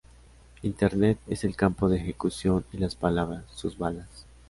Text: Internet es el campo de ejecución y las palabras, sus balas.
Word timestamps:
Internet 0.63 1.19
es 1.27 1.43
el 1.43 1.55
campo 1.55 1.87
de 1.87 1.97
ejecución 1.97 2.65
y 2.73 2.79
las 2.79 2.95
palabras, 2.95 3.43
sus 3.53 3.77
balas. 3.77 4.25